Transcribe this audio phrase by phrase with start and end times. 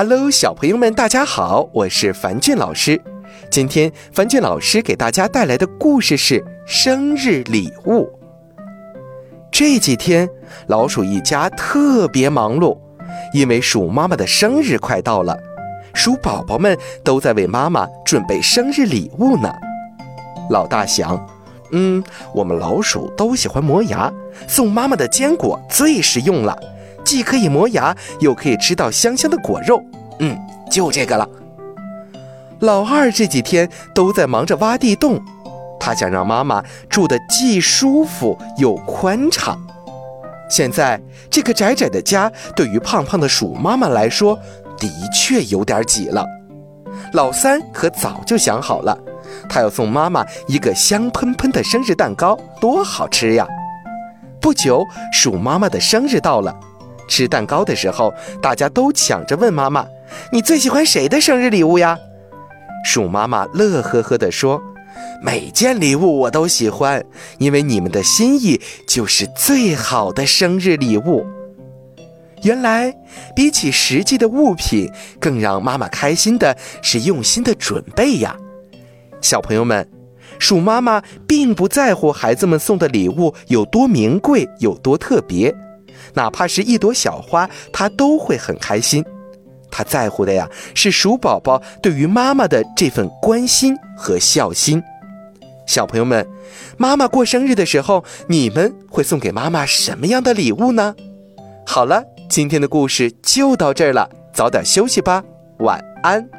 [0.00, 3.02] Hello，小朋友们，大家好，我是樊俊老师。
[3.50, 8.08] 今天樊俊老师给大家带来的故事是生日礼物。
[9.50, 10.28] 这几天，
[10.68, 12.78] 老鼠一家特别忙碌，
[13.34, 15.36] 因为鼠妈妈的生日快到了，
[15.92, 19.52] 鼠宝宝们都在为妈妈准备生日礼物呢。
[20.48, 21.20] 老大想，
[21.72, 22.00] 嗯，
[22.32, 24.12] 我们老鼠都喜欢磨牙，
[24.46, 26.56] 送妈妈的坚果最实用了。
[27.08, 29.82] 既可以磨牙，又可以吃到香香的果肉，
[30.18, 30.38] 嗯，
[30.70, 31.26] 就这个了。
[32.60, 35.18] 老二这几天都在忙着挖地洞，
[35.80, 39.58] 他想让妈妈住得既舒服又宽敞。
[40.50, 41.00] 现在
[41.30, 44.38] 这个窄窄的家对于胖胖的鼠妈妈来说，
[44.76, 46.22] 的确有点挤了。
[47.14, 48.94] 老三可早就想好了，
[49.48, 53.48] 他要送妈妈一个香喷喷的生日蛋糕，多好吃呀！
[54.42, 56.54] 不久，鼠妈妈的生日到了。
[57.08, 59.86] 吃蛋糕的时候，大家都抢着问妈妈
[60.30, 61.98] ：“你最喜欢谁的生日礼物呀？”
[62.84, 64.62] 鼠妈妈乐呵呵地说
[65.20, 67.04] ：“每件礼物我都喜欢，
[67.38, 71.26] 因为你们的心意就是最好的生日礼物。”
[72.44, 72.94] 原来，
[73.34, 78.36] 比起实际的物品，更让妈妈开心的是用心的准备呀！
[79.20, 79.88] 小朋友们，
[80.38, 85.52] 鼠妈妈并不在乎孩子们送的礼物有多名贵、有多特别。
[86.14, 89.04] 哪怕是一朵小花，他都会很开心。
[89.70, 94.82] 他在乎的呀，是鼠宝宝对于妈妈的这份关心和孝心。
[95.66, 96.26] 小朋友们，
[96.78, 100.96] 妈妈过生日的时候，你们会送给妈妈什么样的礼物呢？
[101.66, 105.22] 好了，今天的故事就到这儿了，早点休息吧，
[105.58, 106.37] 晚安。